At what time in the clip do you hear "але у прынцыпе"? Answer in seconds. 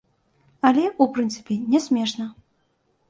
0.69-1.59